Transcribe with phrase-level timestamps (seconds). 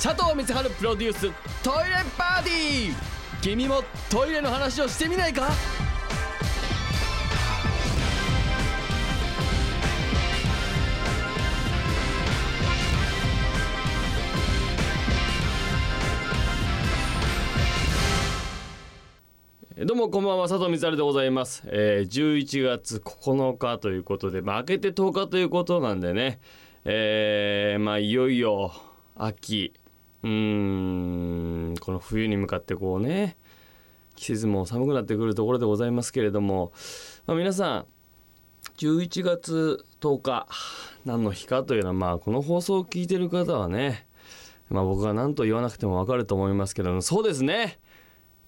[0.00, 1.20] 佐藤光晴プロデュース
[1.60, 2.94] トイレパーティー。
[3.42, 5.48] 君もトイレの話をしてみないか？
[19.84, 26.38] どうもこんばんは佐藤光晴でございます、えー、11月9日ということで、まあ、明けて10日ということなんでね。
[26.84, 28.72] えー、まあいよいよ
[29.16, 29.72] 秋。
[30.22, 33.36] うんこの冬に向かってこうね
[34.16, 36.72] 季節も寒くなってくるところでございますけれども、
[37.26, 37.86] まあ、皆さん
[38.78, 40.48] 11月10日
[41.04, 44.06] 何の日かというのはまあこの放送を聞いてる方はね
[44.70, 47.78] まあ僕が何と言わなくても分かると思いますけどもそうですね。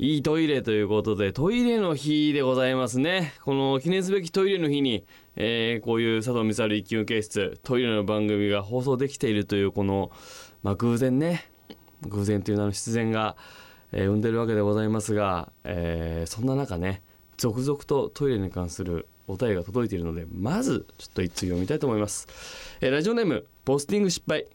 [0.03, 3.35] いいトイレということでトイレの日でございますね。
[3.45, 5.05] この記念すべきトイレの日に、
[5.37, 10.11] えーこういう佐藤光一級警室トイレの番組が放送できているというこの、
[10.63, 11.51] まあ、偶然ね
[12.09, 13.37] 偶然という名の必然が、
[13.93, 17.03] えー生んでるわけでございますが、えーそんな中ね
[17.37, 22.27] 続々とトイレに関するお便りが届いているのでまずちょっと一通読みたいと思います、
[22.81, 24.47] えーラジオネームポスティング失敗。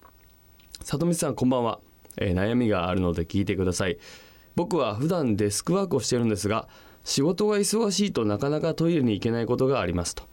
[0.84, 1.80] 里光さんこんばんは、
[2.18, 3.98] えー悩みがあるので聞いてください。
[4.56, 6.68] 僕は普段デスクワークをしているんですが
[7.04, 10.23] 仕事が忙しいとなかなかトイレに行けないことがありますと。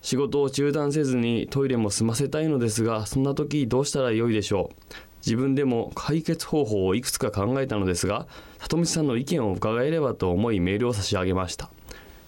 [0.00, 4.92] 仕事を中断せずにトイレも済ませたいのですがそんな時どうしたらよいでしょう。
[5.24, 8.26] 自分でも解決方法をいくつか考えたのですが
[8.58, 11.70] 里見さんの意見を伺えればと思いメールを差し上げました、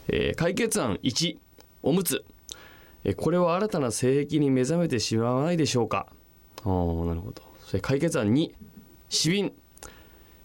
[0.08, 1.36] えー解決案1
[1.83, 2.24] おむつ。
[3.05, 6.06] えーこれは新たな性癖に目覚めてしまわないでしょうか。
[6.62, 7.42] あーなるほど。
[7.64, 8.50] それ解決案2
[9.08, 9.52] 死瓶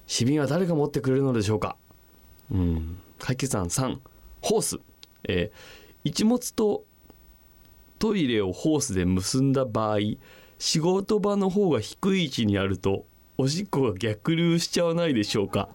[0.08, 1.76] 死瓶は誰が持ってくれるのでしょうか。
[2.52, 3.00] うん。
[3.20, 3.98] 解決案3
[4.42, 4.78] ホース、
[5.28, 6.86] えー一物と
[7.98, 9.98] トイレをホースで結んだ場合
[10.58, 13.06] 仕事場の方が低い位置にあると
[13.38, 15.70] おしっこが逆流しちゃわないでしょうか。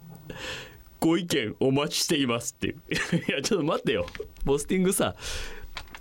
[0.99, 2.69] ご意見お待ちしていますって。
[2.69, 2.77] い う
[3.29, 4.07] いやちょっと待ってよ。
[4.45, 5.15] ポスティングさ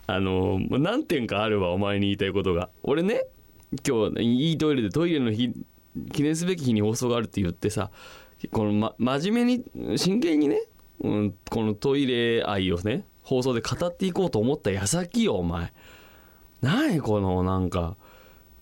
[0.08, 2.70] あの何点かあるわお前に言いたいことが。
[2.84, 3.26] 俺ね
[3.88, 5.52] 今日いいトイレでトイレの日
[6.14, 7.92] 記念すべき日に放送があるって言ってさ
[8.52, 10.64] この、ま、真面目に真剣にね、
[11.02, 15.74] うん、このトイレ愛をね放送で語っていこうと思った矢先よお前。
[16.62, 17.98] 何このなんか。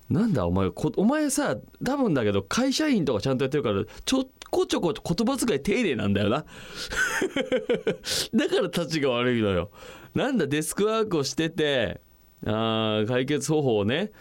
[0.10, 6.46] なんだお前お前さ多分だけど会社員とかちゃんとやってるからちょこちょこ言葉遣い丁寧なんだよな。
[8.34, 9.70] だから立ちが悪いのよ。
[10.16, 12.00] なんだデスクワークをしてて
[12.46, 14.12] あ解決方法をね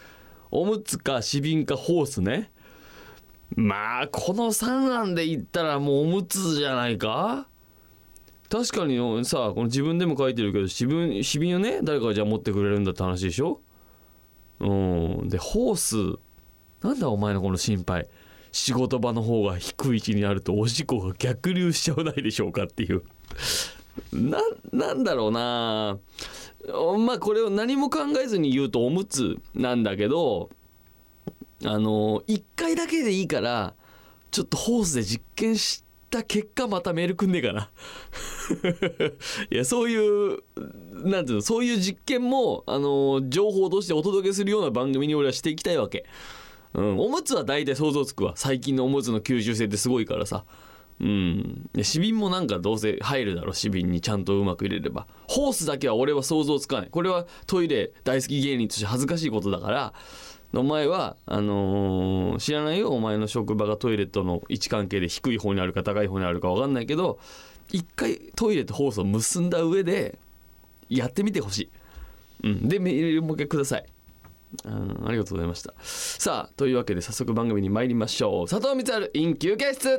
[0.51, 2.51] おむつか死瓶かホースね。
[3.55, 7.47] まあこの3案で言ったらもうおむつじゃないか。
[8.49, 13.61] 確かにさこの自分でも書いてるけど死瓶死瓶をね誰かがじゃあ持ってくれるんだって話でしょ。
[14.61, 14.67] う
[15.25, 15.29] ん。
[15.29, 16.19] でホース。
[16.83, 18.09] なんだお前のこの心配。
[18.53, 23.03] 仕事場の方が低い位置にあるとおしっこが逆流しちゃわないでしょうかっていう。
[24.13, 24.41] な
[24.73, 25.99] なんだろうな。
[27.07, 30.51] まあこれを何も考えずに言うとおむつなんだけど
[31.65, 33.75] あの1回だけでいいから
[34.31, 37.71] ちょっとホースで実験した結果またメールくんねえかな。
[39.51, 40.39] いやそういう
[40.93, 46.05] なんていうのそういう実験もあの情報としてお届けするような番組に俺はしていきたいわけ、
[46.75, 48.35] うん、おむつは大体想像つくわ。
[48.37, 50.45] 最近のおむつの吸収性ってすごいからさ。
[51.01, 51.69] うん。
[51.75, 55.07] で死瓶もなんかどうせ入るだろ死瓶にちゃんとうまく入れれば。
[55.29, 56.89] ホースだけは俺は想像つかない。
[56.91, 59.95] これはトイレ大好き芸人として恥ずかしいことだから
[60.55, 67.19] お前はあのー知らないよお前の職場がトイレとの位置関係で低い方にあるか高い方にあるか分かんないけど
[67.73, 70.19] 一回トイレとホースを結んだ上で
[70.89, 71.71] やってみてほし
[72.45, 73.87] い、うん、でメールもう一回ください。
[74.65, 75.75] うんありがとうございました。
[75.83, 78.49] さあというわけで早速番組に参りましょう。
[78.49, 79.99] 佐藤光晴 in 休憩室。